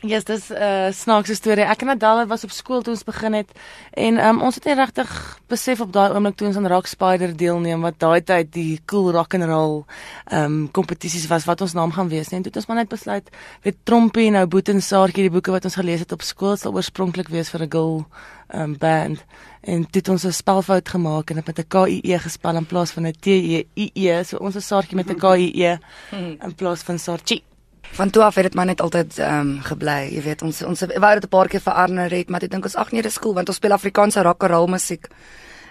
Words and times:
Ja, 0.00 0.08
yes, 0.08 0.24
dis 0.24 0.48
'n 0.48 0.54
uh, 0.54 0.92
snaakse 0.92 1.34
storie. 1.34 1.64
Ek 1.64 1.82
en 1.82 1.88
Adelle 1.88 2.26
was 2.26 2.44
op 2.44 2.50
skool 2.50 2.82
toe 2.82 2.92
ons 2.94 3.02
begin 3.02 3.32
het 3.32 3.50
en 3.90 4.26
um, 4.26 4.42
ons 4.42 4.54
het 4.54 4.64
nie 4.64 4.74
regtig 4.74 5.40
besef 5.48 5.80
op 5.80 5.92
daai 5.92 6.14
oomblik 6.14 6.36
toe 6.36 6.46
ons 6.46 6.56
aan 6.56 6.66
Rock 6.66 6.86
Spider 6.86 7.36
deelneem 7.36 7.80
wat 7.80 7.98
daai 7.98 8.22
tyd 8.22 8.52
die 8.52 8.80
cool 8.86 9.10
rock 9.10 9.34
and 9.34 9.44
roll 9.44 9.84
um, 10.32 10.70
kompetisies 10.70 11.26
was 11.26 11.44
wat 11.44 11.60
ons 11.60 11.74
naam 11.74 11.90
gaan 11.92 12.08
wees 12.08 12.28
nie. 12.28 12.36
En 12.36 12.42
toe 12.42 12.52
het 12.52 12.56
ons 12.56 12.66
maar 12.66 12.76
net 12.76 12.88
besluit, 12.88 13.30
weet 13.62 13.76
Trompie 13.84 14.30
nou 14.30 14.46
Boet 14.46 14.68
en 14.68 14.82
Saartjie 14.82 15.26
die 15.26 15.34
boeke 15.34 15.50
wat 15.50 15.64
ons 15.64 15.74
gelees 15.74 16.00
het 16.00 16.12
op 16.12 16.22
skool 16.22 16.56
sal 16.56 16.74
oorspronklik 16.74 17.28
wees 17.28 17.50
vir 17.50 17.62
'n 17.66 17.70
girl 17.70 18.06
um, 18.54 18.78
band. 18.78 19.24
En 19.62 19.82
toe 19.82 20.00
het 20.00 20.08
ons 20.08 20.24
'n 20.24 20.32
spelfout 20.32 20.88
gemaak 20.88 21.30
en 21.30 21.36
dit 21.36 21.46
met 21.46 21.58
'n 21.58 21.68
K 21.68 21.74
I 21.88 22.00
E 22.04 22.18
gespel 22.18 22.56
in 22.56 22.66
plaas 22.66 22.90
van 22.90 23.06
'n 23.06 23.18
T 23.20 23.26
E 23.26 23.66
I 23.76 23.90
E. 23.94 24.22
So 24.22 24.36
ons 24.36 24.54
is 24.54 24.66
Saartjie 24.66 24.96
met 24.96 25.10
'n 25.10 25.18
K 25.18 25.24
I 25.24 25.50
E 25.64 25.78
in 26.46 26.54
plaas 26.54 26.82
van 26.82 26.98
Saartjie. 26.98 27.47
Van 27.92 28.10
toe 28.10 28.22
af 28.22 28.34
het 28.34 28.44
dit 28.44 28.54
maar 28.54 28.66
net 28.66 28.80
altyd 28.80 29.18
ehm 29.18 29.40
um, 29.40 29.60
gebly. 29.62 30.08
Jy 30.14 30.22
weet 30.22 30.42
ons 30.42 30.62
ons 30.62 30.80
wou 30.80 31.14
dit 31.14 31.24
'n 31.24 31.28
paar 31.28 31.48
keer 31.48 31.60
verander 31.60 32.10
het, 32.10 32.28
maar 32.28 32.42
ek 32.42 32.50
dink 32.50 32.64
ons 32.64 32.76
ag 32.76 32.92
nee, 32.92 33.02
dis 33.02 33.18
cool 33.18 33.34
want 33.34 33.48
ons 33.48 33.56
speel 33.56 33.72
Afrikaanse 33.72 34.22
rock 34.22 34.42
and 34.42 34.52
roll 34.52 34.68
musiek. 34.68 35.08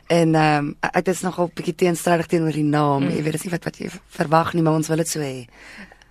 En 0.07 0.35
ehm 0.35 0.75
um, 0.81 0.91
dit 1.03 1.07
is 1.07 1.21
nogal 1.21 1.45
'n 1.45 1.51
bietjie 1.53 1.75
teenstrydig 1.75 2.25
teenoor 2.25 2.51
die 2.51 2.63
naam. 2.63 3.03
Mm. 3.03 3.09
Jy 3.09 3.23
weet 3.23 3.31
dis 3.31 3.43
nie 3.43 3.51
wat 3.51 3.63
wat 3.63 3.77
jy 3.77 3.89
verwag 4.09 4.53
nie, 4.53 4.63
maar 4.63 4.73
ons 4.73 4.87
wil 4.87 4.97
dit 4.97 5.09
so 5.09 5.19
hê. 5.19 5.47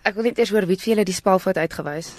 Ek 0.02 0.14
wil 0.14 0.23
net 0.23 0.38
eers 0.38 0.50
hoor 0.50 0.66
wie 0.66 0.77
het 0.77 0.83
vir 0.83 0.92
julle 0.92 1.05
die 1.05 1.14
spelfout 1.14 1.56
uitgewys. 1.56 2.12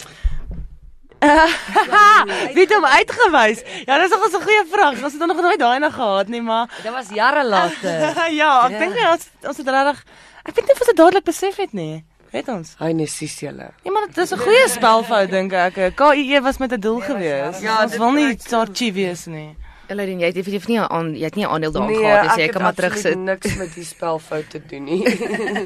Wie 2.53 2.63
het 2.63 2.73
hom 2.73 2.85
uitgewys? 2.85 3.63
Ja, 3.85 3.97
dis 3.97 4.09
nog 4.09 4.25
'n 4.27 4.43
goeie 4.43 4.65
vraag. 4.71 5.03
Ons 5.03 5.13
het 5.13 5.25
nog 5.25 5.41
nooit 5.41 5.59
daai 5.59 5.79
nog 5.79 5.93
gehad 5.93 6.27
nie, 6.27 6.41
maar 6.41 6.69
dit 6.83 6.91
was 6.91 7.09
jare 7.09 7.45
later. 7.45 7.99
ja, 8.41 8.65
ek 8.65 8.71
ja. 8.71 8.79
dink 8.79 8.93
ons 9.11 9.29
ons 9.47 9.57
het 9.57 9.67
regtig 9.67 10.03
ek 10.43 10.55
dink 10.55 10.67
nie 10.67 10.73
of 10.73 10.79
ons 10.79 10.91
dit 10.91 10.97
dadelik 10.97 11.23
besef 11.23 11.55
het 11.55 11.73
nie. 11.73 12.05
Het 12.31 12.47
ons? 12.47 12.73
Hy 12.79 12.91
nesis 12.91 13.39
julle. 13.39 13.69
Ja, 13.83 13.91
maar 13.91 14.07
dit 14.07 14.17
is 14.17 14.31
'n 14.33 14.37
goeie 14.37 14.67
spelfout 14.69 15.29
dink 15.29 15.53
ek. 15.53 15.95
KIE 15.95 16.41
was 16.41 16.57
met 16.57 16.71
'n 16.73 16.79
doel 16.79 16.99
gewees. 16.99 17.59
Ja, 17.59 17.83
ons 17.83 17.97
wil 17.97 18.11
nie 18.11 18.35
Sarchi 18.39 18.91
wees 18.93 19.25
nie. 19.25 19.55
Elodie, 19.87 20.17
jy 20.19 20.29
het 20.29 20.35
definitief 20.35 20.67
nie 20.67 20.79
aan 20.83 21.13
jy 21.15 21.23
het 21.23 21.35
nie 21.35 21.45
'n 21.45 21.49
aandeel 21.49 21.71
daarin 21.71 21.91
nee, 21.91 22.03
gehad 22.03 22.21
nie, 22.23 22.29
so 22.29 22.41
jy 22.41 22.47
kan 22.47 22.61
maar 22.61 22.73
terugsit. 22.73 23.15
Nee, 23.15 23.23
niks 23.23 23.55
met 23.55 23.73
die 23.73 23.83
spelfout 23.83 24.49
te 24.49 24.61
doen 24.67 24.83
nie. 24.83 25.03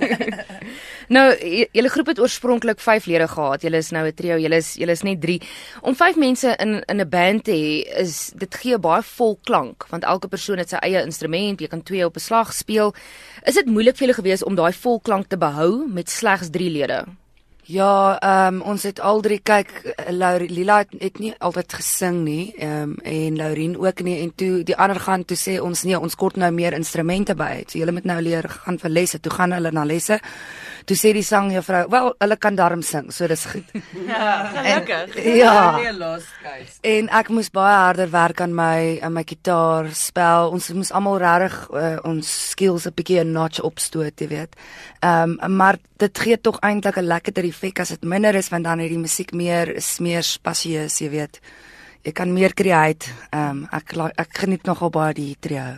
nou, 1.16 1.26
julle 1.72 1.90
groep 1.90 2.08
het 2.08 2.20
oorspronklik 2.20 2.80
5 2.80 3.06
lede 3.06 3.28
gehad. 3.28 3.62
Julle 3.62 3.78
is 3.78 3.90
nou 3.92 4.06
'n 4.08 4.14
trio. 4.14 4.38
Julle 4.38 4.56
is 4.56 4.74
julle 4.76 4.92
is 4.92 5.02
net 5.02 5.22
3. 5.22 5.42
Om 5.82 5.96
5 5.96 6.16
mense 6.16 6.56
in 6.60 6.84
in 6.86 7.02
'n 7.02 7.10
band 7.10 7.44
te 7.44 7.52
hê, 7.52 8.00
is 8.00 8.32
dit 8.36 8.56
gee 8.56 8.78
baie 8.78 9.02
vol 9.02 9.40
klank, 9.44 9.86
want 9.90 10.04
elke 10.04 10.28
persoon 10.28 10.58
het 10.58 10.70
sy 10.70 10.78
eie 10.78 11.02
instrument. 11.02 11.60
Jy 11.60 11.68
kan 11.68 11.84
twee 11.84 12.06
op 12.06 12.16
'n 12.16 12.20
slag 12.20 12.54
speel. 12.54 12.94
Is 13.44 13.56
dit 13.56 13.66
moeilik 13.66 13.98
vir 13.98 14.08
julle 14.08 14.22
gewees 14.22 14.44
om 14.44 14.56
daai 14.56 14.74
vol 14.74 15.00
klank 15.00 15.28
te 15.28 15.38
behou 15.38 15.88
met 15.88 16.10
slegs 16.10 16.50
3 16.50 16.70
lede? 16.70 17.06
Ja, 17.70 18.18
ehm 18.20 18.56
um, 18.56 18.62
ons 18.62 18.84
het 18.84 19.00
al 19.00 19.22
drie 19.22 19.40
kyk 19.44 19.70
Laurie 20.10 20.50
Lila 20.50 20.78
het, 20.82 20.94
het 21.00 21.20
nie 21.20 21.34
altyd 21.38 21.74
gesing 21.74 22.24
nie. 22.26 22.54
Ehm 22.58 22.82
um, 22.82 22.96
en 23.04 23.36
Laurien 23.38 23.78
ook 23.78 24.02
nie 24.02 24.20
en 24.22 24.34
toe 24.36 24.64
die 24.64 24.76
ander 24.76 25.00
gaan 25.00 25.26
toe 25.26 25.38
sê 25.38 25.60
ons 25.62 25.84
nee, 25.84 26.00
ons 26.00 26.16
kort 26.16 26.36
nou 26.36 26.52
meer 26.52 26.74
instrumente 26.74 27.36
by. 27.36 27.64
So 27.68 27.78
julle 27.78 27.92
moet 27.92 28.06
nou 28.10 28.22
leer 28.22 28.50
gaan 28.50 28.80
vir 28.82 28.90
lesse. 28.90 29.20
Toe 29.20 29.32
gaan 29.32 29.54
hulle 29.54 29.72
na 29.72 29.84
lesse. 29.86 30.20
Toe 30.86 30.98
sê 30.98 31.14
die 31.14 31.24
sangjuffrou, 31.24 31.90
"Wel, 31.90 32.14
hulle 32.20 32.38
kan 32.38 32.56
darm 32.56 32.82
sing, 32.82 33.12
so 33.14 33.28
dis 33.28 33.46
goed." 33.46 33.64
ja, 34.08 34.52
gelukkig. 34.54 35.24
Ja. 35.36 35.92
Los, 35.92 36.24
guys. 36.42 36.80
En 36.82 37.10
ek 37.10 37.30
moes 37.30 37.50
baie 37.50 37.76
harder 37.76 38.10
werk 38.10 38.42
aan 38.42 38.56
my 38.56 39.00
aan 39.02 39.14
my 39.14 39.24
gitaar 39.24 39.94
spel. 39.94 40.50
Ons 40.50 40.70
moes 40.70 40.92
almal 40.92 41.18
regtig 41.18 41.70
uh, 41.70 41.98
ons 42.04 42.50
skills 42.50 42.88
'n 42.88 42.94
bietjie 42.96 43.22
'n 43.24 43.32
notch 43.32 43.62
opstoot, 43.62 44.20
jy 44.20 44.28
weet. 44.28 44.56
Ehm 45.00 45.38
um, 45.42 45.56
maar 45.56 45.78
dit 45.98 46.20
gee 46.20 46.42
tog 46.42 46.60
eintlik 46.60 46.98
'n 46.98 47.06
lekker 47.06 47.34
effek 47.52 47.84
as 47.84 47.94
dit 47.94 48.04
minder 48.08 48.36
is 48.36 48.50
want 48.50 48.66
dan 48.66 48.80
het 48.80 48.90
die 48.90 49.02
musiek 49.02 49.34
meer 49.38 49.76
is 49.76 50.00
meer 50.00 50.24
spasieus, 50.24 51.00
jy 51.04 51.10
weet. 51.14 51.42
Jy 52.02 52.16
kan 52.18 52.34
meer 52.34 52.56
create. 52.58 53.12
Ehm 53.30 53.64
um, 53.64 53.66
ek 53.72 53.94
ek 54.18 54.38
geniet 54.44 54.66
nogal 54.66 54.90
baie 54.90 55.14
die 55.14 55.36
trio. 55.40 55.78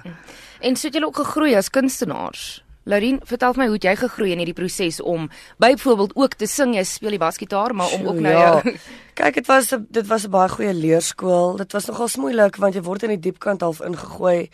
En 0.61 0.75
so 0.75 0.87
het 0.87 0.95
julle 0.95 1.09
ook 1.11 1.19
gegroei 1.25 1.55
as 1.55 1.69
kunstenaars. 1.69 2.63
Laurien, 2.83 3.19
vertel 3.23 3.53
my 3.55 3.67
hoe 3.71 3.77
jy 3.79 3.93
gegroei 3.95 4.33
in 4.33 4.41
hierdie 4.41 4.55
proses 4.57 4.99
om 5.01 5.29
byvoorbeeld 5.63 6.15
ook 6.19 6.33
te 6.35 6.47
sing, 6.51 6.73
jy 6.75 6.83
speel 6.83 7.15
die 7.15 7.21
basgitaar, 7.21 7.71
maar 7.75 7.93
om 7.95 8.07
ook 8.09 8.19
nou 8.19 8.33
ja. 8.33 8.41
jou 8.59 8.75
Kyk, 9.19 9.39
dit 9.39 9.47
was 9.47 9.69
dit 9.71 10.07
was 10.07 10.25
'n 10.25 10.31
baie 10.33 10.49
goeie 10.49 10.73
leerskool. 10.73 11.57
Dit 11.57 11.71
was 11.71 11.85
nogal 11.85 12.09
moeilik 12.17 12.55
want 12.55 12.75
jy 12.75 12.81
word 12.81 13.03
in 13.03 13.15
die 13.15 13.19
diep 13.29 13.39
kant 13.39 13.61
half 13.61 13.79
ingegooi. 13.79 14.49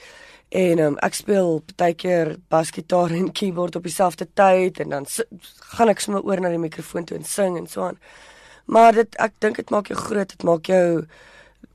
En 0.50 0.80
um, 0.80 0.98
ek 1.06 1.14
speel 1.14 1.62
baie 1.78 1.94
keer 1.94 2.38
basgitaar 2.50 3.14
en 3.14 3.32
keyboard 3.32 3.76
op 3.76 3.86
dieselfde 3.86 4.28
tyd 4.34 4.80
en 4.80 4.90
dan 4.90 5.06
gaan 5.76 5.92
ek 5.94 6.02
sommer 6.02 6.26
oor 6.26 6.42
na 6.42 6.50
die 6.50 6.62
mikrofoon 6.62 7.06
toe 7.06 7.18
en 7.18 7.28
sing 7.28 7.58
en 7.58 7.68
so 7.68 7.86
aan. 7.86 8.00
Maar 8.66 8.94
dit 9.04 9.20
ek 9.22 9.36
dink 9.40 9.62
dit 9.62 9.70
maak 9.70 9.92
jou 9.94 9.98
groot, 9.98 10.30
dit 10.30 10.44
maak 10.44 10.66
jou 10.70 11.06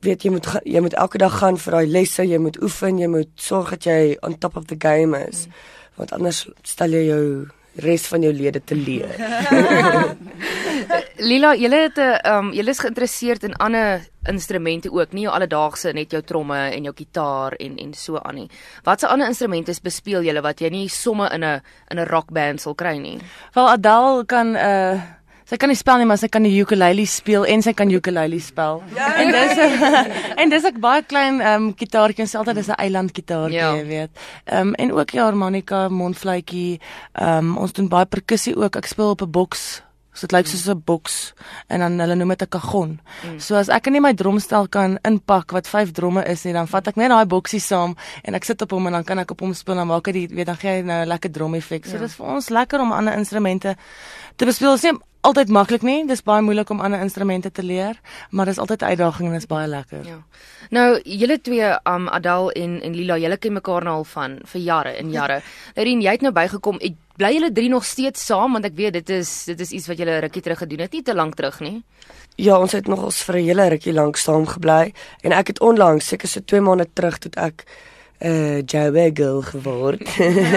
weet 0.04 0.26
jy 0.26 0.30
moet 0.34 0.48
jy 0.66 0.82
moet 0.84 0.98
elke 1.00 1.18
dag 1.18 1.38
gaan 1.38 1.56
vir 1.56 1.78
daai 1.78 1.86
lesse, 1.86 2.26
jy 2.26 2.38
moet 2.38 2.58
oefen, 2.62 2.98
jy 2.98 3.08
moet 3.08 3.30
sorg 3.40 3.70
dat 3.76 3.86
jy 3.86 4.16
on 4.26 4.38
top 4.38 4.56
of 4.56 4.66
the 4.66 4.76
game 4.78 5.16
is. 5.28 5.46
Mm 5.46 5.82
want 5.94 6.12
anders 6.12 6.44
stel 6.66 6.94
jy 6.94 7.04
jou 7.08 7.26
res 7.76 8.06
van 8.06 8.22
jou 8.22 8.32
lede 8.32 8.60
te 8.64 8.74
leer. 8.74 9.14
Lila, 11.28 11.54
jy 11.54 11.70
het 11.70 11.96
'n 11.96 12.00
um, 12.00 12.18
ehm, 12.22 12.52
jy 12.52 12.68
is 12.68 12.78
geïnteresseerd 12.78 13.44
in 13.44 13.56
ander 13.56 14.02
instrumente 14.28 14.90
ook, 14.92 15.12
nie 15.12 15.22
jou 15.22 15.34
alledaagse 15.34 15.92
net 15.92 16.10
jou 16.10 16.22
tromme 16.22 16.70
en 16.70 16.82
jou 16.84 16.94
gitaar 16.96 17.52
en 17.52 17.76
en 17.78 17.94
so 17.94 18.18
aan 18.18 18.34
nie. 18.34 18.50
Watse 18.84 19.06
ander 19.06 19.28
instrumente 19.28 19.74
bespeel 19.82 20.22
jy 20.22 20.40
wat 20.40 20.60
jy 20.60 20.70
nie 20.70 20.88
somme 20.88 21.28
in 21.32 21.44
'n 21.44 21.62
in 21.90 21.98
'n 21.98 22.06
rockband 22.06 22.60
sal 22.60 22.74
kry 22.74 22.98
nie? 22.98 23.18
Wel 23.54 23.68
Adele 23.68 24.24
kan 24.26 24.52
'n 24.52 24.56
uh, 24.56 24.92
eh, 24.92 25.00
Sy 25.44 25.58
kan 25.60 25.68
nie 25.68 25.76
spel 25.76 26.00
nie, 26.00 26.08
maar 26.08 26.18
sy 26.20 26.30
kan 26.32 26.46
die 26.46 26.54
ukulele 26.56 27.04
speel 27.06 27.44
en 27.44 27.62
sy 27.62 27.74
kan 27.76 27.90
ukulele 27.92 28.40
spel. 28.40 28.82
Ja. 28.96 29.10
En 29.20 29.32
dis 29.34 29.58
en 30.40 30.52
dis 30.54 30.68
ek 30.70 30.80
baie 30.80 31.04
klein 31.04 31.40
ehm 31.40 31.68
um, 31.68 31.70
gitaartjie, 31.76 32.26
sy 32.26 32.40
altyd 32.40 32.62
is 32.64 32.70
'n 32.72 32.80
eiland 32.80 33.12
gitaartjie, 33.12 33.60
ja. 33.60 33.74
jy 33.76 33.86
weet. 33.86 34.22
Ehm 34.44 34.68
um, 34.68 34.74
en 34.74 34.92
ook 34.92 35.12
die 35.12 35.20
harmonika, 35.20 35.88
mondfluitjie. 35.88 36.80
Ehm 37.12 37.50
um, 37.52 37.56
ons 37.58 37.72
doen 37.72 37.88
baie 37.88 38.06
perkussie 38.06 38.56
ook. 38.56 38.76
Ek 38.76 38.86
speel 38.88 39.12
op 39.12 39.22
'n 39.22 39.30
boks. 39.30 39.82
So 40.14 40.28
dit 40.28 40.32
lyk 40.32 40.46
soos 40.46 40.68
'n 40.70 40.82
boks 40.86 41.34
en 41.68 41.80
dan 41.80 41.98
hulle 41.98 42.14
noem 42.14 42.28
dit 42.28 42.42
'n 42.42 42.48
kagon. 42.48 43.00
Mm. 43.26 43.40
So 43.40 43.56
as 43.56 43.68
ek 43.68 43.86
in 43.86 44.02
my 44.02 44.14
drumstel 44.14 44.68
kan 44.68 44.98
inpak 45.02 45.50
wat 45.50 45.66
vyf 45.66 45.92
dromme 45.92 46.24
is, 46.24 46.44
en 46.46 46.52
dan 46.52 46.68
vat 46.68 46.88
ek 46.88 46.96
net 46.96 47.10
daai 47.10 47.26
boksie 47.26 47.60
saam 47.60 47.96
en 48.22 48.34
ek 48.34 48.44
sit 48.44 48.62
op 48.62 48.70
hom 48.70 48.86
en 48.86 48.92
dan 48.92 49.04
kan 49.04 49.18
ek 49.18 49.30
op 49.30 49.40
hom 49.40 49.54
speel 49.54 49.78
en 49.78 49.86
maak 49.86 50.04
dit 50.04 50.30
weet 50.30 50.46
dan 50.46 50.56
gee 50.56 50.70
hy 50.70 50.82
nou 50.82 51.02
'n 51.02 51.08
lekker 51.08 51.30
drum 51.30 51.54
effek. 51.54 51.84
So 51.84 51.92
ja. 51.92 51.98
dit 51.98 52.08
is 52.08 52.14
vir 52.14 52.26
ons 52.26 52.48
lekker 52.48 52.80
om 52.80 52.92
ander 52.92 53.14
instrumente 53.14 53.76
te 54.36 54.44
bespeel. 54.44 54.78
Sien 54.78 55.00
altyd 55.24 55.48
maklik 55.48 55.84
nie. 55.86 56.02
Dis 56.08 56.22
baie 56.24 56.42
moeilik 56.44 56.70
om 56.70 56.82
ander 56.84 57.00
instrumente 57.00 57.50
te 57.52 57.62
leer, 57.64 57.98
maar 58.30 58.46
dis 58.46 58.58
altyd 58.58 58.82
'n 58.82 58.92
uitdaging 58.92 59.26
en 59.28 59.32
dit 59.32 59.42
is 59.42 59.48
baie 59.48 59.68
lekker. 59.68 60.04
Ja. 60.06 60.18
Nou, 60.70 61.00
julle 61.02 61.40
twee, 61.40 61.70
um 61.84 62.08
Adel 62.08 62.50
en 62.50 62.80
en 62.82 62.94
Lila, 62.94 63.16
julle 63.18 63.36
ken 63.36 63.52
mekaar 63.52 63.84
nou 63.84 63.94
al 63.94 64.04
van 64.04 64.38
vir 64.44 64.60
jare 64.60 64.92
en 64.96 65.10
jare. 65.10 65.42
Lorien, 65.76 66.00
jy 66.00 66.10
het 66.10 66.20
nou 66.20 66.32
bygekom. 66.32 66.78
Bly 67.16 67.32
julle 67.32 67.52
drie 67.52 67.68
nog 67.68 67.84
steeds 67.84 68.26
saam 68.26 68.52
want 68.52 68.64
ek 68.64 68.74
weet 68.74 68.92
dit 68.92 69.10
is 69.10 69.44
dit 69.44 69.60
is 69.60 69.70
iets 69.70 69.86
wat 69.86 69.98
julle 69.98 70.18
rukkie 70.20 70.42
terug 70.42 70.58
gedoen 70.58 70.80
het, 70.80 70.92
nie 70.92 71.02
te 71.02 71.14
lank 71.14 71.34
terug 71.34 71.60
nie. 71.60 71.82
Ja, 72.36 72.58
ons 72.58 72.72
het 72.72 72.86
nog 72.86 73.02
ons 73.02 73.22
vir 73.22 73.36
'n 73.36 73.44
hele 73.44 73.68
rukkie 73.68 73.92
lank 73.92 74.16
saam 74.16 74.46
gebly 74.46 74.92
en 75.22 75.32
ek 75.32 75.46
het 75.46 75.60
onlangs, 75.60 76.06
seker 76.06 76.28
so 76.28 76.40
2 76.40 76.60
maande 76.60 76.86
terug, 76.92 77.18
toe 77.18 77.30
ek 77.34 77.64
uh 78.22 78.62
Joe 78.66 79.10
Girl 79.14 79.42
geword. 79.42 80.00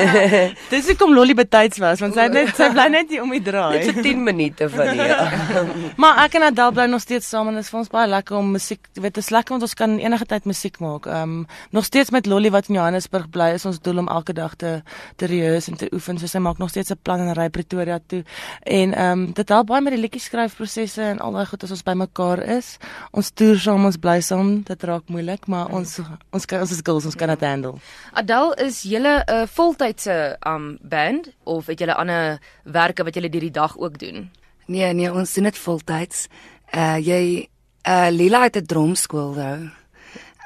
Dis 0.72 0.86
hoekom 0.88 1.14
Lolly 1.14 1.34
betyds 1.34 1.80
was 1.82 2.00
want 2.04 2.14
sy 2.14 2.28
net 2.30 2.54
sy 2.56 2.70
bly 2.74 2.86
net 2.94 3.10
hier 3.10 3.24
om 3.26 3.32
die 3.34 3.42
draai. 3.42 3.80
Dit 3.82 3.98
is 3.98 4.04
10 4.06 4.22
minute 4.24 4.70
van 4.70 4.92
hier. 4.94 5.16
maar 6.02 6.22
ek 6.26 6.38
en 6.38 6.48
Adel 6.52 6.76
bly 6.76 6.86
nog 6.92 7.02
steeds 7.02 7.28
saam 7.28 7.50
en 7.50 7.58
dit 7.58 7.66
is 7.66 7.72
vir 7.74 7.80
ons 7.82 7.90
baie 7.92 8.10
lekker 8.12 8.38
om 8.38 8.54
musiek, 8.56 8.84
weet, 8.94 9.16
dit 9.18 9.24
is 9.24 9.32
lekker 9.34 9.56
want 9.56 9.66
ons 9.66 9.76
kan 9.80 9.98
enige 9.98 10.28
tyd 10.30 10.46
musiek 10.46 10.78
maak. 10.84 11.10
Um 11.10 11.48
nog 11.76 11.88
steeds 11.88 12.14
met 12.14 12.30
Lolly 12.30 12.52
wat 12.54 12.70
in 12.70 12.78
Johannesburg 12.78 13.32
bly 13.34 13.50
is 13.58 13.66
ons 13.66 13.82
doel 13.82 14.04
om 14.04 14.12
elke 14.14 14.38
dag 14.38 14.54
te 14.56 14.78
te 15.18 15.32
rehearse 15.32 15.74
en 15.74 15.82
te 15.82 15.90
oefen. 15.92 16.22
So 16.22 16.30
sy 16.30 16.44
maak 16.44 16.62
nog 16.62 16.70
steeds 16.70 16.94
'n 16.94 17.00
plan 17.02 17.26
en 17.26 17.34
ry 17.34 17.50
Pretoria 17.50 18.00
toe. 18.06 18.24
En 18.64 18.94
um 19.02 19.26
dit 19.34 19.50
help 19.50 19.68
baie 19.68 19.82
met 19.82 19.94
die 19.94 20.02
liedjie 20.02 20.22
skryfprosesse 20.22 21.02
en 21.02 21.20
al 21.20 21.32
daai 21.32 21.46
goed 21.46 21.64
as 21.64 21.72
ons 21.72 21.84
bymekaar 21.84 22.44
is. 22.58 22.78
Ons 23.12 23.32
toer 23.32 23.58
saam, 23.60 23.86
ons 23.86 23.98
bly 23.98 24.22
saam. 24.22 24.62
Dit 24.64 24.84
raak 24.84 25.10
moeilik, 25.10 25.48
maar 25.48 25.68
ons 25.74 26.00
ons 26.32 26.46
kan 26.46 26.62
ons 26.62 26.72
is 26.72 26.82
girls, 26.84 27.06
ons 27.06 27.16
kan 27.16 27.28
dit 27.28 27.47
handle. 27.48 27.74
Adel, 28.14 28.54
is 28.54 28.82
julle 28.82 29.24
'n 29.26 29.34
uh, 29.34 29.48
voltydse 29.48 30.38
um 30.48 30.78
band 30.82 31.30
of 31.44 31.66
het 31.66 31.80
julle 31.80 31.96
ander 31.96 32.40
werke 32.64 33.04
wat 33.04 33.14
julle 33.14 33.30
deur 33.30 33.42
die 33.42 33.52
dag 33.52 33.78
ook 33.78 34.00
doen? 34.00 34.32
Nee, 34.66 34.94
nee, 34.94 35.14
ons 35.14 35.34
doen 35.34 35.44
dit 35.44 35.58
voltyds. 35.58 36.28
Uh 36.76 36.98
jy 36.98 37.50
uh 37.88 38.08
Lila 38.12 38.44
het 38.44 38.56
'n 38.56 38.66
drumskool 38.66 39.34
daar. 39.34 39.60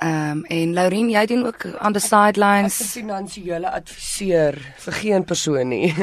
Ehm 0.02 0.32
um, 0.32 0.44
en 0.44 0.74
Laurien, 0.74 1.10
jy 1.10 1.26
doen 1.26 1.46
ook 1.46 1.66
aan 1.78 1.94
die 1.94 2.02
sidelines. 2.02 2.80
Ek 2.80 2.86
is 2.86 2.92
finansiële 2.92 3.70
adviseur 3.70 4.58
vir 4.78 4.94
geen 4.94 5.24
persoon 5.24 5.68
nie. 5.68 5.94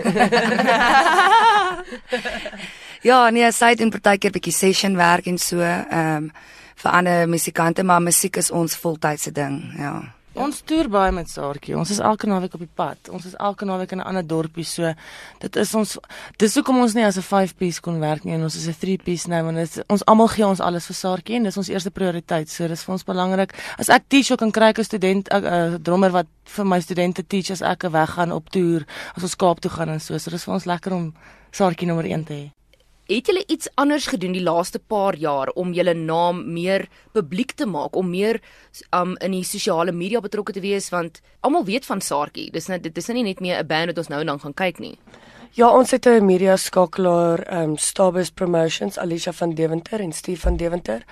ja, 3.08 3.30
nee, 3.30 3.50
sy 3.52 3.74
doen 3.74 3.90
partykeer 3.90 4.36
bietjie 4.36 4.54
session 4.54 4.94
werk 4.96 5.26
en 5.26 5.38
so, 5.38 5.58
ehm 5.58 6.14
um, 6.14 6.30
vir 6.78 6.94
ander 6.94 7.26
musikante, 7.26 7.82
maar 7.82 8.02
musiek 8.02 8.36
is 8.38 8.52
ons 8.54 8.76
voltydse 8.78 9.32
ding, 9.34 9.58
ja. 9.78 9.96
Ja. 10.38 10.44
Ons 10.44 10.60
toer 10.62 10.86
baie 10.86 11.10
met 11.10 11.26
Saartjie. 11.30 11.74
Ons 11.74 11.90
is 11.90 11.98
elke 11.98 12.28
naweek 12.30 12.52
op 12.54 12.62
die 12.62 12.70
pad. 12.78 13.08
Ons 13.10 13.24
is 13.26 13.34
elke 13.42 13.66
naweek 13.66 13.90
in 13.92 13.98
'n 13.98 14.06
ander 14.06 14.26
dorpie. 14.26 14.64
So 14.64 14.94
dit 15.40 15.56
is 15.56 15.74
ons 15.74 15.98
dis 16.36 16.54
hoekom 16.54 16.78
ons 16.78 16.94
nie 16.94 17.04
as 17.04 17.16
'n 17.16 17.22
5 17.22 17.56
piece 17.56 17.80
kon 17.80 17.98
werk 17.98 18.24
nie 18.24 18.34
en 18.34 18.42
ons 18.42 18.54
is 18.54 18.68
'n 18.68 18.78
3 18.78 18.98
piece 18.98 19.28
nou 19.28 19.42
want 19.44 19.56
dit 19.56 19.84
ons 19.88 20.04
almal 20.04 20.28
gee 20.28 20.46
ons 20.46 20.60
alles 20.60 20.86
vir 20.86 20.94
Saartjie 20.94 21.36
en 21.36 21.42
dis 21.42 21.56
ons 21.56 21.68
eerste 21.68 21.90
prioriteit. 21.90 22.48
So 22.48 22.68
dis 22.68 22.84
vir 22.84 22.92
ons 22.92 23.04
belangrik. 23.04 23.52
As 23.78 23.88
ek 23.88 24.04
teach 24.08 24.30
ook 24.30 24.42
'n 24.42 24.52
kry 24.52 24.72
'n 24.76 24.84
student 24.84 25.28
'n 25.28 25.44
uh, 25.44 25.72
uh, 25.72 25.74
drummer 25.82 26.10
wat 26.10 26.26
vir 26.44 26.64
my 26.64 26.80
studente 26.80 27.26
teach 27.26 27.50
as 27.50 27.62
ek 27.62 27.82
weggaan 27.82 28.32
op 28.32 28.48
toer, 28.50 28.86
as 29.16 29.22
ons 29.22 29.36
Kaap 29.36 29.60
toe 29.60 29.70
gaan 29.70 29.88
en 29.88 30.00
so. 30.00 30.18
So 30.18 30.30
dis 30.30 30.44
vir 30.44 30.54
ons 30.54 30.64
lekker 30.64 30.92
om 30.92 31.14
Saartjie 31.50 31.86
nommer 31.86 32.04
1 32.04 32.24
te 32.24 32.32
hê. 32.32 32.57
Het 33.08 33.26
julle 33.26 33.44
iets 33.48 33.68
anders 33.80 34.06
gedoen 34.06 34.34
die 34.36 34.42
laaste 34.44 34.78
paar 34.78 35.16
jaar 35.16 35.48
om 35.56 35.70
julle 35.72 35.94
naam 35.96 36.42
meer 36.52 36.82
publiek 37.16 37.54
te 37.56 37.64
maak, 37.64 37.94
om 37.96 38.10
meer 38.12 38.36
um 38.92 39.14
in 39.24 39.32
die 39.32 39.46
sosiale 39.48 39.94
media 39.96 40.20
betrokke 40.20 40.52
te 40.52 40.60
wees 40.60 40.90
want 40.92 41.22
almal 41.40 41.64
weet 41.64 41.88
van 41.88 42.04
Saartjie. 42.04 42.50
Dis 42.52 42.68
net 42.68 42.84
dit 42.84 43.00
is 43.00 43.08
nie 43.08 43.22
net 43.24 43.40
meer 43.40 43.62
'n 43.62 43.66
band 43.66 43.86
wat 43.86 43.98
ons 43.98 44.08
nou 44.08 44.20
en 44.20 44.26
dan 44.26 44.40
gaan 44.40 44.54
kyk 44.54 44.78
nie. 44.78 44.98
Ja, 45.52 45.70
ons 45.72 45.90
het 45.90 46.06
'n 46.06 46.24
media 46.26 46.56
skakelaar, 46.56 47.62
um 47.62 47.78
Stabus 47.78 48.30
Promotions, 48.30 48.98
Alicia 48.98 49.32
van 49.32 49.54
Deventer 49.54 50.00
en 50.00 50.12
Steve 50.12 50.40
van 50.40 50.56
Deventer. 50.56 51.02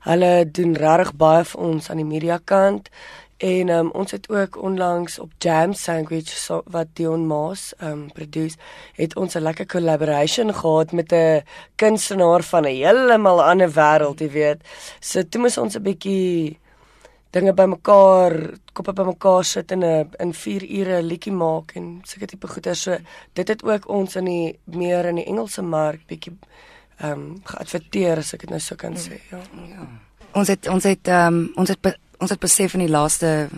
Hulle 0.00 0.50
doen 0.50 0.74
regtig 0.74 1.14
baie 1.14 1.44
vir 1.44 1.60
ons 1.60 1.90
aan 1.90 1.96
die 1.96 2.04
media 2.04 2.40
kant. 2.44 2.90
En 3.36 3.68
um, 3.68 3.90
ons 3.90 4.10
het 4.10 4.28
ook 4.30 4.62
onlangs 4.62 5.18
op 5.18 5.32
Jam 5.38 5.72
Sandwich 5.72 6.28
so, 6.28 6.62
wat 6.70 6.86
Dion 6.92 7.26
Maas 7.26 7.72
um 7.82 8.06
produce, 8.12 8.56
het 8.94 9.16
ons 9.16 9.34
'n 9.34 9.42
lekker 9.42 9.66
collaboration 9.66 10.54
gehad 10.54 10.92
met 10.92 11.12
'n 11.12 11.42
kunstenaar 11.74 12.42
van 12.42 12.62
'n 12.62 12.76
heeltemal 12.76 13.42
ander 13.42 13.70
wêreld, 13.70 14.20
jy 14.20 14.30
weet. 14.30 14.60
So 15.00 15.22
toe 15.28 15.40
moes 15.40 15.58
ons 15.58 15.74
'n 15.76 15.82
bietjie 15.82 16.58
dinge 17.30 17.52
bymekaar, 17.52 18.58
koppe 18.72 18.92
bymekaar 18.92 19.44
sit 19.44 19.70
in 19.70 19.84
'n 19.84 20.10
in 20.18 20.34
4 20.34 20.62
ure 20.78 21.02
'n 21.02 21.06
liedjie 21.06 21.32
maak 21.32 21.72
en 21.74 22.00
sulke 22.04 22.26
tipe 22.26 22.48
goeie. 22.48 22.74
So 22.74 22.96
dit 23.32 23.48
het 23.48 23.64
ook 23.64 23.88
ons 23.88 24.16
in 24.16 24.24
die 24.24 24.58
meer 24.64 25.04
in 25.04 25.14
die 25.14 25.26
Engelse 25.26 25.62
mark 25.62 26.06
bietjie 26.06 26.32
um 27.02 27.40
geadverteer 27.44 28.18
as 28.18 28.32
ek 28.34 28.40
dit 28.40 28.50
nou 28.50 28.60
sou 28.60 28.76
kan 28.76 28.94
sê, 28.94 29.18
ja. 29.30 29.40
ja. 29.68 29.88
Ons 30.32 30.48
het 30.48 30.68
ons 30.68 30.84
het 30.84 31.08
um 31.08 31.52
ons 31.56 31.68
het 31.68 31.98
ons 32.18 32.30
het 32.30 32.40
besef 32.40 32.74
in 32.74 32.84
die 32.86 32.92
laaste 32.92 33.48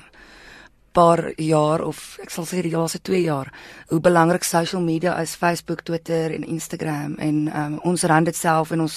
paar 0.96 1.32
jaar 1.36 1.82
of 1.84 2.16
ek 2.24 2.32
sal 2.32 2.46
sê 2.48 2.62
die 2.64 2.72
laaste 2.72 3.02
2 3.04 3.22
jaar 3.26 3.50
hoe 3.90 4.00
belangrik 4.00 4.44
social 4.44 4.82
media 4.82 5.16
is 5.20 5.36
Facebook, 5.36 5.84
Twitter 5.84 6.32
en 6.32 6.44
Instagram 6.44 7.18
en 7.20 7.42
um, 7.52 7.78
ons 7.84 8.06
rand 8.08 8.26
dit 8.26 8.36
self 8.36 8.72
en 8.72 8.86
ons 8.86 8.96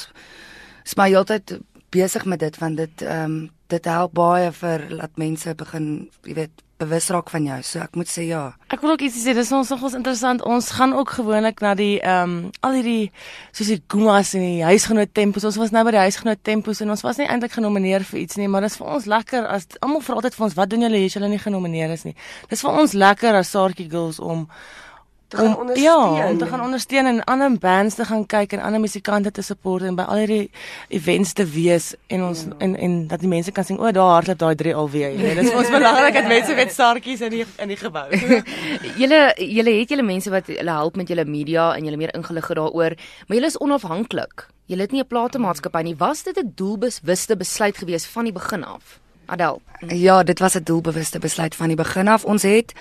is 0.86 0.96
maar 0.96 1.12
heeltyd 1.12 1.60
besig 1.92 2.26
met 2.26 2.40
dit 2.40 2.60
want 2.62 2.78
dit 2.78 3.08
ehm 3.08 3.26
um, 3.26 3.40
dit 3.70 3.86
help 3.86 4.16
baie 4.18 4.48
vir 4.52 4.88
laat 4.90 5.20
mense 5.22 5.52
begin 5.54 6.10
jy 6.26 6.34
weet 6.40 6.64
bewus 6.80 7.10
raak 7.12 7.30
van 7.34 7.46
jou. 7.46 7.58
So 7.68 7.82
ek 7.84 7.98
moet 8.00 8.10
sê 8.10 8.26
ja. 8.30 8.44
Ek 8.72 8.82
wil 8.84 8.94
ook 8.94 9.04
iets 9.04 9.20
sê, 9.20 9.34
dis 9.36 9.52
ons 9.56 9.72
nogals 9.74 9.98
interessant. 9.98 10.44
Ons 10.48 10.72
gaan 10.78 10.94
ook 10.96 11.12
gewoonlik 11.20 11.62
na 11.66 11.74
die 11.78 12.00
ehm 12.00 12.36
um, 12.38 12.52
al 12.66 12.78
hierdie 12.80 13.12
soos 13.52 13.72
die 13.74 13.80
Gumas 13.92 14.34
en 14.38 14.46
die 14.46 14.64
huisgenoot 14.64 15.14
tempos. 15.14 15.48
Ons 15.50 15.60
was 15.60 15.74
nou 15.76 15.84
by 15.88 15.96
die 15.98 16.04
huisgenoot 16.08 16.44
tempos 16.44 16.82
en 16.84 16.96
ons 16.96 17.04
was 17.06 17.20
nie 17.20 17.28
eintlik 17.28 17.58
genomineer 17.58 18.06
vir 18.12 18.24
iets 18.24 18.40
nie, 18.40 18.48
maar 18.48 18.66
dit 18.66 18.72
is 18.72 18.80
vir 18.80 18.92
ons 18.96 19.08
lekker 19.16 19.48
as 19.48 19.68
almal 19.80 20.04
vra 20.06 20.20
altyd 20.22 20.38
vir 20.40 20.48
ons, 20.48 20.60
wat 20.62 20.72
doen 20.72 20.88
julle 20.88 21.02
hier 21.04 21.12
as 21.12 21.18
julle 21.20 21.32
nie 21.32 21.42
genomineer 21.44 21.96
is 21.96 22.06
nie. 22.08 22.16
Dis 22.50 22.64
vir 22.66 22.84
ons 22.84 22.96
lekker 23.06 23.42
as 23.42 23.52
Saartjie 23.56 23.90
Girls 23.92 24.20
om 24.20 24.48
te 25.30 25.38
gaan 25.38 25.46
om, 25.46 25.56
ondersteun. 25.56 26.16
Ja, 26.16 26.30
om 26.30 26.38
te 26.38 26.46
gaan 26.46 26.62
ondersteun 26.62 27.06
en 27.06 27.24
ander 27.24 27.58
bands 27.58 27.96
te 27.96 28.06
gaan 28.06 28.26
kyk 28.26 28.54
en 28.54 28.62
ander 28.66 28.80
musikante 28.82 29.32
te 29.32 29.42
support 29.46 29.86
en 29.86 29.96
by 29.96 30.06
al 30.10 30.22
hierdie 30.24 30.52
events 30.88 31.34
te 31.38 31.46
wees 31.46 31.92
en 32.08 32.24
ons 32.24 32.44
ja. 32.48 32.56
en 32.66 32.76
en 32.76 32.96
dat 33.08 33.22
die 33.22 33.30
mense 33.30 33.54
kan 33.54 33.68
sien 33.68 33.78
o, 33.80 33.92
daar 33.94 34.14
hardloop 34.16 34.40
daai 34.42 34.56
drie 34.56 34.76
alweer. 34.76 35.12
Jy 35.14 35.22
weet, 35.22 35.36
dit 35.38 35.44
is 35.46 35.52
vir 35.54 35.62
ons 35.62 35.74
belangrik 35.78 36.18
dat 36.18 36.30
mense 36.32 36.56
weet 36.58 36.74
saartjies 36.74 37.22
in 37.28 37.36
die 37.36 37.44
in 37.46 37.74
die 37.74 37.78
gebou. 37.78 38.08
julle 39.02 39.22
julle 39.38 39.76
het 39.78 39.94
julle 39.94 40.08
mense 40.08 40.34
wat 40.34 40.50
hulle 40.50 40.78
help 40.82 40.98
met 40.98 41.14
julle 41.14 41.26
media 41.30 41.74
en 41.76 41.86
julle 41.86 42.02
meer 42.02 42.16
ingelig 42.18 42.50
daaroor, 42.62 42.98
maar 43.28 43.38
julle 43.38 43.54
is 43.54 43.60
onafhanklik. 43.62 44.48
Julle 44.70 44.86
het 44.86 44.92
nie 44.92 45.04
'n 45.04 45.08
platemaatskappy 45.08 45.82
nie. 45.84 45.96
Was 45.98 46.24
dit 46.24 46.38
'n 46.38 46.52
doelbewuste 46.56 47.38
besluit 47.38 47.78
geweest 47.78 48.06
van 48.06 48.24
die 48.24 48.34
begin 48.34 48.64
af? 48.64 49.00
Adel. 49.26 49.62
Ja, 49.88 50.24
dit 50.24 50.40
was 50.40 50.56
'n 50.56 50.64
doelbewuste 50.64 51.20
besluit 51.20 51.56
van 51.56 51.68
die 51.68 51.78
begin 51.78 52.08
af. 52.08 52.26
Ons 52.26 52.44
het 52.44 52.74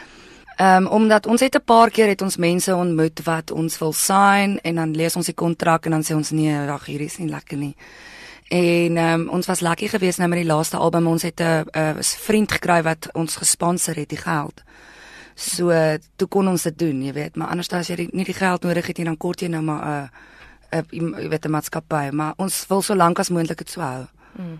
Ehm 0.58 0.86
um, 0.86 0.86
omdat 0.86 1.26
ons 1.26 1.40
het 1.40 1.54
'n 1.54 1.64
paar 1.64 1.90
keer 1.90 2.08
het 2.08 2.22
ons 2.22 2.36
mense 2.36 2.74
ontmoet 2.74 3.22
wat 3.24 3.50
ons 3.50 3.78
wil 3.78 3.92
sign 3.92 4.58
en 4.62 4.74
dan 4.74 4.96
lees 4.96 5.16
ons 5.16 5.26
die 5.26 5.34
kontrak 5.34 5.84
en 5.84 5.90
dan 5.90 6.02
sê 6.02 6.14
ons 6.14 6.30
nee, 6.30 6.68
ag 6.68 6.84
hier 6.84 7.00
is 7.00 7.18
nie 7.18 7.28
lekker 7.28 7.56
nie. 7.56 7.76
En 8.48 8.96
ehm 8.96 9.20
um, 9.20 9.28
ons 9.28 9.46
was 9.46 9.60
lucky 9.60 9.88
geweest 9.88 10.18
nou 10.18 10.28
met 10.28 10.38
die 10.38 10.48
laaste 10.48 10.76
album 10.76 11.06
ons 11.06 11.22
het 11.22 11.40
'n 11.40 11.64
'n 11.74 12.02
vriend 12.02 12.52
gekry 12.52 12.82
wat 12.82 13.08
ons 13.12 13.36
gesponsor 13.36 13.94
het 13.94 14.08
die 14.08 14.18
geld. 14.18 14.62
So 15.34 15.70
toe 16.16 16.28
kon 16.28 16.48
ons 16.48 16.62
dit 16.62 16.78
doen, 16.78 17.02
jy 17.02 17.12
weet, 17.12 17.36
maar 17.36 17.48
anders 17.48 17.68
as 17.72 17.88
jy 17.88 18.08
nie 18.12 18.24
die 18.24 18.34
geld 18.34 18.62
nodig 18.62 18.86
het 18.86 18.96
nie 18.96 19.06
dan 19.06 19.16
kort 19.16 19.40
jy 19.40 19.48
nou 19.48 19.62
maar 19.62 20.10
'n 20.72 20.80
'n 20.98 21.14
jy 21.22 21.28
weet 21.28 21.44
'n 21.44 21.50
maatskappy, 21.50 22.10
maar 22.10 22.34
ons 22.36 22.66
wil 22.66 22.82
so 22.82 22.94
lank 22.94 23.18
as 23.18 23.28
moontlik 23.28 23.58
dit 23.58 23.70
sou 23.70 23.84
hou. 23.84 24.06
Mm. 24.32 24.58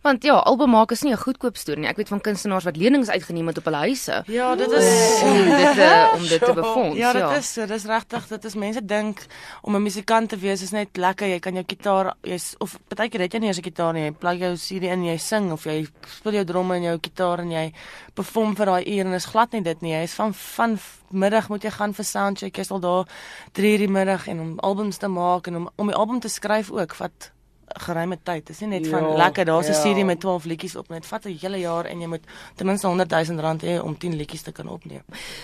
Want 0.00 0.22
ja, 0.24 0.38
album 0.48 0.70
maak 0.72 0.90
is 0.90 1.02
nie 1.02 1.12
'n 1.12 1.16
goedkoop 1.16 1.56
storie 1.56 1.80
nie. 1.80 1.88
Ek 1.88 1.96
weet 1.96 2.08
van 2.08 2.20
kunstenaars 2.20 2.64
wat 2.64 2.76
lenings 2.76 3.08
uitgeneem 3.08 3.46
het 3.46 3.58
op 3.58 3.64
hulle 3.64 3.76
huise. 3.76 4.22
Ja, 4.26 4.56
dit 4.56 4.70
is 4.70 5.22
om 5.22 5.44
dit 5.44 5.74
te, 5.74 6.10
om 6.14 6.26
dit 6.28 6.44
te 6.44 6.52
befonds. 6.62 6.96
Ja, 6.96 7.12
dit 7.12 7.20
ja. 7.20 7.36
is 7.36 7.52
so. 7.52 7.66
Dis 7.66 7.84
regtig, 7.84 8.26
dit 8.28 8.44
is 8.44 8.54
mense 8.54 8.84
dink 8.84 9.26
om 9.62 9.76
'n 9.76 9.82
musikant 9.82 10.28
te 10.28 10.36
wees 10.36 10.62
is 10.62 10.70
net 10.70 10.96
lekker. 10.96 11.26
Jy 11.28 11.38
kan 11.38 11.52
jou 11.54 11.64
gitaar, 11.66 12.14
jy's 12.22 12.54
of 12.58 12.78
partykeer 12.88 13.20
het 13.20 13.32
jy 13.32 13.38
nie 13.38 13.48
eens 13.48 13.58
'n 13.58 13.62
gitaar 13.62 13.92
nie. 13.92 14.04
Jy 14.04 14.12
plug 14.12 14.38
jou 14.38 14.56
CD 14.56 14.82
in, 14.82 15.04
jy 15.04 15.16
sing 15.18 15.52
of 15.52 15.64
jy 15.64 15.86
speel 16.06 16.32
jou 16.32 16.44
drome 16.44 16.76
in 16.76 16.82
jou 16.82 16.98
gitaar 17.00 17.38
en 17.38 17.50
jy 17.50 17.72
perform 18.14 18.56
vir 18.56 18.66
daai 18.66 18.84
uur 18.84 19.06
en 19.06 19.12
is 19.12 19.24
glad 19.24 19.52
nie 19.52 19.62
dit 19.62 19.80
nie. 19.80 19.92
Jy 19.92 20.02
is 20.02 20.14
van 20.14 20.34
van 20.34 20.78
middag 21.10 21.48
moet 21.48 21.62
jy 21.62 21.70
gaan 21.70 21.94
vir 21.94 22.04
soundcheck. 22.04 22.56
Jy's 22.56 22.70
al 22.70 22.80
daar 22.80 23.04
3:00 23.52 23.78
die 23.78 23.88
middag 23.88 24.28
en 24.28 24.40
om 24.40 24.58
albums 24.58 24.96
te 24.96 25.08
maak 25.08 25.46
en 25.46 25.56
om 25.56 25.68
om 25.76 25.86
die 25.86 25.96
album 25.96 26.20
te 26.20 26.28
skryf 26.28 26.70
ook 26.70 26.96
wat 26.96 27.32
geruime 27.78 28.18
tyd. 28.22 28.46
Dit 28.46 28.54
is 28.54 28.60
nie 28.60 28.68
net 28.68 28.86
ja, 28.86 28.98
van 28.98 29.16
lekker, 29.16 29.44
daar's 29.44 29.68
'n 29.68 29.72
ja. 29.72 29.82
CD 29.82 30.04
met 30.04 30.20
12 30.20 30.44
liedjies 30.44 30.76
op 30.76 30.88
net. 30.88 31.06
Vat 31.06 31.24
'n 31.24 31.38
hele 31.40 31.58
jaar 31.58 31.84
en 31.84 32.00
jy 32.00 32.06
moet 32.06 32.24
ten 32.56 32.66
minste 32.66 32.86
100 32.86 33.10
000 33.10 33.40
rand 33.40 33.62
hê 33.62 33.80
om 33.82 33.98
10 33.98 34.16
liedjies 34.16 34.42
te 34.42 34.52
kan 34.52 34.68
opneem. 34.68 35.02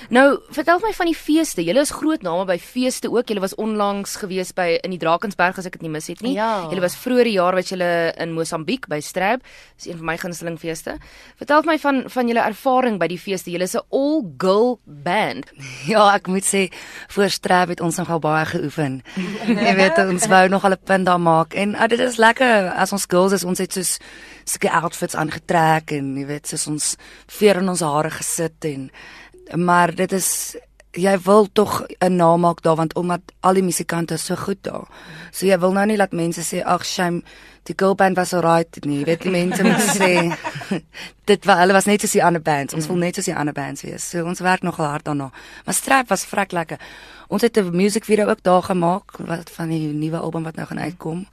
Nou, 0.09 0.39
vertel 0.51 0.79
my 0.79 0.93
van 0.93 1.07
die 1.07 1.15
feeste. 1.15 1.65
Julle 1.65 1.81
is 1.81 1.91
groot 1.91 2.23
name 2.23 2.45
by 2.45 2.59
feeste 2.59 3.11
ook. 3.11 3.29
Julle 3.29 3.41
was 3.41 3.55
onlangs 3.55 4.17
gewees 4.17 4.53
by 4.53 4.79
in 4.83 4.91
die 4.91 4.99
Drakensberg 4.99 5.59
as 5.59 5.67
ek 5.67 5.73
dit 5.73 5.83
nie 5.83 5.91
mis 5.91 6.07
het 6.07 6.21
nie. 6.21 6.33
Ja. 6.33 6.67
Julle 6.69 6.81
was 6.81 6.97
vroeër 6.97 7.25
die 7.25 7.37
jaar 7.37 7.55
wat 7.55 7.69
julle 7.69 8.13
in 8.17 8.33
Mosambiek 8.33 8.87
by 8.89 9.01
Strab. 9.01 9.43
Dis 9.77 9.87
een 9.87 9.97
van 9.97 10.07
my 10.07 10.17
gunsteling 10.17 10.59
feeste. 10.59 10.97
Vertel 11.37 11.63
my 11.63 11.79
van 11.79 12.05
van 12.07 12.29
julle 12.29 12.45
ervaring 12.45 12.99
by 12.99 13.07
die 13.07 13.19
feeste. 13.19 13.51
Julle 13.51 13.65
is 13.65 13.75
'n 13.75 13.85
all-girl 13.91 14.79
band. 14.85 15.53
Ja, 15.87 16.15
ek 16.15 16.27
moet 16.27 16.45
sê 16.45 16.73
voor 17.09 17.31
Strab 17.31 17.69
het 17.69 17.81
ons 17.81 17.97
nogal 17.97 18.19
baie 18.19 18.45
geoefen. 18.45 19.03
Jy 19.47 19.75
weet, 19.77 19.99
ons 19.99 20.27
wou 20.27 20.49
nog 20.49 20.65
al 20.65 20.73
'n 20.73 20.85
punt 20.85 21.07
daar 21.07 21.21
maak 21.21 21.55
en 21.55 21.75
uh, 21.75 21.87
dit 21.87 22.01
is 22.01 22.16
lekker 22.19 22.73
as 22.75 22.93
ons 22.93 23.07
girls 23.09 23.33
is 23.33 23.45
ons 23.45 23.59
het 23.59 23.73
soos 23.73 23.99
sulke 24.45 24.71
outfits 24.71 25.17
aangetrek 25.17 25.93
en 25.93 26.17
jy 26.17 26.27
weet 26.27 26.47
soos 26.47 26.67
ons 26.67 26.97
veer 27.39 27.63
in 27.63 27.69
ons 27.69 27.81
hare 27.81 28.11
gesit 28.11 28.65
en 28.65 28.91
maar 29.55 29.95
dit 29.95 30.13
is 30.13 30.57
jy 30.97 31.15
wil 31.25 31.49
tog 31.53 31.85
'n 32.01 32.17
naam 32.17 32.41
maak 32.41 32.63
daar 32.63 32.77
want 32.77 32.95
omdat 32.95 33.21
al 33.41 33.55
die 33.55 33.63
musikante 33.63 34.17
so 34.17 34.37
goed 34.37 34.59
daar. 34.63 34.89
So 35.31 35.47
jy 35.47 35.59
wil 35.59 35.73
nou 35.73 35.87
nie 35.87 35.97
laat 35.97 36.13
mense 36.13 36.41
sê 36.41 36.65
ag 36.65 36.85
shame 36.85 37.23
die 37.63 37.75
girl 37.77 37.95
band 37.95 38.17
was 38.17 38.33
alright 38.33 38.85
nie. 38.85 38.99
Jy 38.99 39.05
weet 39.05 39.23
die 39.23 39.31
mense 39.31 39.63
moet 39.63 39.83
sê 40.01 40.37
dit 41.25 41.45
was 41.45 41.59
hulle 41.59 41.73
was 41.73 41.85
net 41.85 42.01
soos 42.01 42.13
die 42.13 42.25
ander 42.25 42.43
bands. 42.43 42.75
Ons 42.75 42.87
wil 42.87 42.97
net 42.97 43.15
soos 43.15 43.25
die 43.25 43.35
ander 43.35 43.55
bands 43.55 43.83
wees. 43.83 44.11
So 44.11 44.25
ons 44.25 44.41
werk 44.41 44.63
nogal 44.63 44.87
hard 44.87 45.05
daarna. 45.05 45.31
Maar 45.65 45.75
Strap 45.75 46.09
was 46.09 46.25
vrek 46.25 46.53
lekker. 46.53 46.79
Ons 47.29 47.43
het 47.43 47.57
'n 47.59 47.77
music 47.77 48.05
video 48.05 48.27
ook 48.29 48.43
daar 48.43 48.63
gemaak 48.63 49.17
wat 49.19 49.51
van 49.51 49.69
die 49.69 49.93
nuwe 49.93 50.19
album 50.19 50.43
wat 50.43 50.57
nou 50.57 50.67
gaan 50.67 50.81
uitkom. 50.81 51.27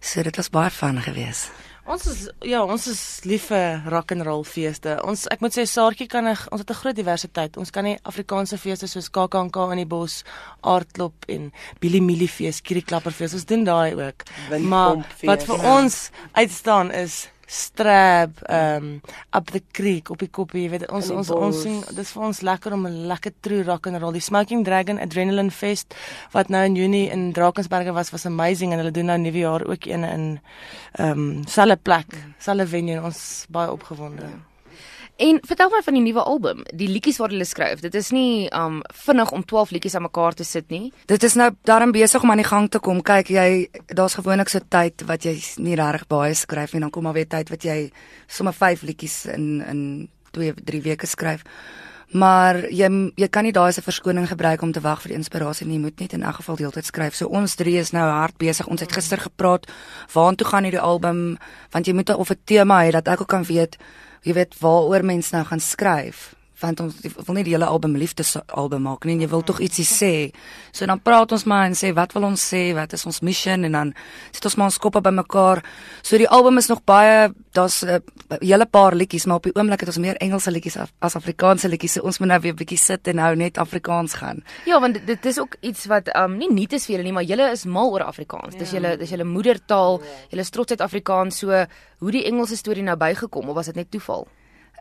So 0.00 0.22
dit 0.22 0.36
was 0.36 0.50
baie 0.50 0.70
fun 0.70 1.02
geweest. 1.02 1.50
Ons 1.88 2.04
is 2.06 2.18
ja, 2.44 2.60
ons 2.68 2.84
is 2.90 3.00
lief 3.24 3.46
vir 3.48 3.86
rock 3.88 4.12
and 4.12 4.26
roll 4.26 4.42
feeste. 4.44 4.98
Ons 5.08 5.24
ek 5.32 5.40
moet 5.40 5.54
sê 5.56 5.64
Saartjie 5.64 6.04
kan 6.10 6.26
ek, 6.28 6.42
ons 6.52 6.60
het 6.60 6.70
'n 6.70 6.80
groot 6.82 6.96
diversiteit. 6.96 7.56
Ons 7.56 7.70
kan 7.70 7.84
nie 7.84 7.96
Afrikaanse 8.04 8.58
feeste 8.58 8.86
soos 8.86 9.08
KAKNK 9.08 9.56
in 9.72 9.78
die 9.78 9.86
bos, 9.86 10.22
aardklop 10.60 11.24
en 11.28 11.50
Billy 11.80 12.00
Millie 12.00 12.28
fees, 12.28 12.60
Kiri 12.60 12.82
Klapper 12.82 13.12
fees. 13.12 13.32
Ons 13.32 13.46
doen 13.46 13.64
daai 13.64 13.94
ook. 13.94 14.22
Maar 14.60 15.06
wat 15.22 15.44
vir 15.44 15.64
ons 15.64 16.10
uitstaan 16.34 16.90
is 16.90 17.30
strab 17.48 18.36
um 18.52 19.00
up 19.32 19.50
the 19.54 19.62
creek 19.72 20.10
op 20.12 20.20
die 20.20 20.28
koppie 20.28 20.66
jy 20.66 20.72
weet 20.74 20.84
ons 20.92 21.08
ons 21.10 21.30
ons 21.32 21.62
sing 21.64 21.80
dis 21.96 22.10
vir 22.12 22.26
ons 22.28 22.42
lekker 22.44 22.76
om 22.76 22.86
'n 22.86 23.06
lekker 23.08 23.32
true 23.40 23.62
rock 23.64 23.86
and 23.86 23.96
roll. 24.02 24.12
Die 24.12 24.20
smoking 24.20 24.64
dragon 24.64 25.00
adrenaline 25.00 25.50
fest 25.50 25.94
wat 26.32 26.48
nou 26.48 26.64
in 26.64 26.76
Junie 26.76 27.08
in 27.10 27.32
Drakensberge 27.32 27.92
was 27.92 28.10
was 28.10 28.26
amazing 28.26 28.72
en 28.72 28.78
hulle 28.78 28.92
doen 28.92 29.06
nou 29.06 29.18
nuwe 29.18 29.38
jaar 29.38 29.64
ook 29.64 29.86
een 29.86 30.04
in 30.04 30.40
um 30.98 31.46
selfe 31.46 31.76
plek 31.82 32.06
selfe 32.38 32.66
venue 32.66 33.00
ons 33.02 33.46
baie 33.48 33.72
opgewonde. 33.72 34.22
Ja. 34.22 34.47
En 35.18 35.40
vertel 35.42 35.70
my 35.72 35.80
van 35.82 35.96
die 35.96 36.02
nuwe 36.02 36.22
album, 36.22 36.60
die 36.78 36.86
liedjies 36.86 37.16
wat 37.18 37.32
hulle 37.34 37.46
skryf. 37.48 37.80
Dit 37.82 37.96
is 37.98 38.12
nie 38.14 38.46
um 38.54 38.76
vinnig 38.94 39.32
om 39.34 39.42
12 39.42 39.72
liedjies 39.74 39.96
aan 39.98 40.04
mekaar 40.06 40.36
te 40.38 40.46
sit 40.46 40.70
nie. 40.70 40.92
Dit 41.10 41.26
is 41.26 41.34
nou 41.34 41.48
daarom 41.66 41.90
besig 41.90 42.22
om 42.22 42.30
aan 42.30 42.38
die 42.38 42.46
gang 42.46 42.68
te 42.70 42.78
kom. 42.78 43.00
Kyk, 43.02 43.32
jy 43.34 43.66
daar's 43.98 44.14
gewoonlik 44.14 44.52
so 44.52 44.62
tyd 44.62 45.02
wat 45.10 45.26
jy 45.26 45.34
nie 45.58 45.74
regtig 45.74 46.06
baie 46.06 46.38
skryf 46.38 46.76
en 46.78 46.86
dan 46.86 46.94
kom 46.94 47.08
maar 47.08 47.18
weer 47.18 47.26
tyd 47.26 47.50
wat 47.50 47.66
jy 47.66 47.90
sommer 48.30 48.54
5 48.54 48.86
liedjies 48.86 49.24
in 49.34 49.58
in 49.66 49.82
2, 50.38 50.54
3 50.70 50.82
weke 50.86 51.10
skryf. 51.10 51.42
Maar 52.14 52.62
jy 52.70 52.86
jy 53.18 53.28
kan 53.28 53.42
nie 53.42 53.52
daai 53.52 53.74
as 53.74 53.78
'n 53.78 53.90
verskoning 53.90 54.28
gebruik 54.28 54.62
om 54.62 54.72
te 54.72 54.80
wag 54.80 55.02
vir 55.02 55.18
inspirasie 55.18 55.66
nie. 55.66 55.82
Jy 55.82 55.82
moet 55.82 56.00
net 56.00 56.12
in 56.12 56.22
elk 56.22 56.36
geval 56.36 56.56
deeltyd 56.56 56.86
skryf. 56.86 57.14
So 57.14 57.26
ons 57.26 57.56
drie 57.56 57.78
is 57.78 57.90
nou 57.90 58.08
hard 58.08 58.38
besig. 58.38 58.68
Ons 58.68 58.80
het 58.80 58.92
gister 58.92 59.18
gepraat 59.18 59.66
waartoe 60.14 60.46
gaan 60.46 60.62
hierdie 60.62 60.80
album 60.80 61.38
want 61.70 61.86
jy 61.86 61.92
moet 61.92 62.14
of 62.14 62.30
'n 62.30 62.38
tema 62.44 62.84
hê 62.84 62.92
dat 62.92 63.08
ek 63.08 63.20
ook 63.20 63.28
kan 63.28 63.42
weet 63.44 63.76
jy 64.26 64.34
weet 64.38 64.56
waaroor 64.62 65.04
mense 65.06 65.34
nou 65.34 65.44
gaan 65.46 65.62
skryf 65.62 66.34
want 66.60 66.80
ons 66.80 66.94
wil 67.02 67.36
nie 67.36 67.44
die 67.46 67.54
hele 67.54 67.68
album 67.70 67.96
liefdes 67.98 68.34
album 68.46 68.82
maak 68.88 69.06
nie, 69.06 69.18
jy 69.22 69.28
wil 69.30 69.44
tog 69.46 69.60
ietsie 69.62 69.86
sê. 69.86 70.12
So 70.74 70.86
dan 70.86 71.00
praat 71.02 71.32
ons 71.32 71.44
maar 71.46 71.68
en 71.68 71.76
sê 71.78 71.92
wat 71.94 72.14
wil 72.16 72.28
ons 72.30 72.42
sê, 72.52 72.72
wat 72.74 72.92
is 72.96 73.06
ons 73.06 73.20
mission 73.26 73.64
en 73.68 73.76
dan 73.78 73.92
sit 74.32 74.48
ons 74.50 74.56
maar 74.58 74.72
ons 74.72 74.80
koppe 74.82 75.02
bymekaar. 75.04 75.62
So 76.02 76.18
die 76.18 76.28
album 76.28 76.58
is 76.58 76.70
nog 76.70 76.82
baie 76.84 77.28
daar's 77.54 77.82
'n 77.82 77.88
uh, 77.88 78.38
hele 78.40 78.66
paar 78.66 78.94
liedjies, 78.94 79.26
maar 79.26 79.36
op 79.36 79.42
die 79.42 79.54
oomblik 79.54 79.80
het 79.80 79.88
ons 79.88 79.98
meer 79.98 80.16
Engelse 80.16 80.50
liedjies 80.50 80.76
as 80.98 81.16
Afrikaanse 81.16 81.68
liedjies. 81.68 81.92
So 81.92 82.02
ons 82.02 82.18
moet 82.18 82.28
nou 82.28 82.40
weer 82.40 82.52
'n 82.52 82.56
bietjie 82.56 82.78
sit 82.78 83.08
en 83.08 83.16
nou 83.16 83.36
net 83.36 83.58
Afrikaans 83.58 84.14
gaan. 84.14 84.44
Ja, 84.64 84.80
want 84.80 85.06
dit 85.06 85.26
is 85.26 85.38
ook 85.38 85.56
iets 85.60 85.86
wat 85.86 86.16
um 86.16 86.36
nie 86.36 86.50
nuut 86.52 86.72
is 86.72 86.86
vir 86.86 86.96
julle 86.96 87.04
nie, 87.04 87.12
maar 87.12 87.24
julle 87.24 87.50
is 87.50 87.64
mal 87.64 87.90
oor 87.90 88.02
Afrikaans. 88.02 88.52
Ja. 88.52 88.58
Dis 88.58 88.70
julle 88.70 88.96
dis 88.96 89.10
julle 89.10 89.24
moedertaal. 89.24 90.02
Julle 90.30 90.42
is 90.42 90.50
trots 90.50 90.68
Suid-Afrikaans. 90.68 91.38
So 91.38 91.66
hoe 91.98 92.10
die 92.10 92.24
Engelse 92.24 92.56
storie 92.56 92.82
nou 92.82 92.96
bygekom 92.96 93.48
of 93.48 93.54
was 93.54 93.66
dit 93.66 93.74
net 93.74 93.90
toeval? 93.90 94.26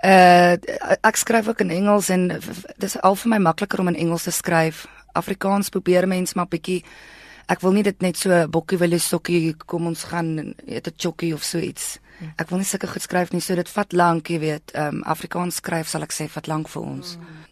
Uh 0.04 0.58
ek 1.02 1.18
skryf 1.18 1.48
ook 1.48 1.62
in 1.66 1.70
Engels 1.74 2.10
en 2.10 2.28
dis 2.78 2.98
al 3.02 3.16
vir 3.16 3.30
my 3.30 3.38
makliker 3.38 3.80
om 3.80 3.88
in 3.88 3.96
Engels 3.96 4.24
te 4.24 4.32
skryf. 4.32 4.86
Afrikaans 5.14 5.70
probeer 5.70 6.08
mens 6.08 6.34
maar 6.34 6.48
bietjie 6.48 6.84
ek 7.48 7.62
wil 7.64 7.72
nie 7.72 7.84
dit 7.84 8.02
net 8.02 8.18
so 8.18 8.48
bokkie 8.48 8.78
wil 8.78 9.00
sokkie 9.00 9.56
kom 9.66 9.88
ons 9.88 10.04
gaan 10.04 10.54
eet 10.66 10.88
'n 10.88 10.94
chokkie 10.98 11.34
of 11.34 11.44
so 11.44 11.58
iets. 11.58 12.00
Hm. 12.20 12.34
Ek 12.38 12.50
wil 12.50 12.58
nie 12.58 12.66
sulke 12.66 12.88
goed 12.88 13.02
skryf 13.02 13.32
nie, 13.32 13.42
so 13.42 13.56
dit 13.56 13.70
vat 13.70 13.94
lank, 13.94 14.30
jy 14.30 14.40
weet. 14.40 14.72
Ehm 14.74 14.96
um, 14.96 15.04
Afrikaans 15.04 15.56
skryf 15.56 15.88
sal 15.88 16.02
ek 16.02 16.12
sê 16.12 16.28
vat 16.30 16.48
lank 16.48 16.68
vir 16.68 16.82
ons. 16.82 17.18
Mm. 17.18 17.47